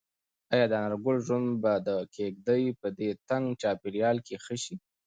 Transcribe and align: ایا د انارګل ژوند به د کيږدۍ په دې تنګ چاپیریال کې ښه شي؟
ایا 0.53 0.65
د 0.69 0.73
انارګل 0.81 1.17
ژوند 1.27 1.49
به 1.61 1.73
د 1.87 1.89
کيږدۍ 2.15 2.63
په 2.79 2.87
دې 2.97 3.09
تنګ 3.29 3.45
چاپیریال 3.61 4.17
کې 4.25 4.35
ښه 4.45 4.55
شي؟ 4.63 4.75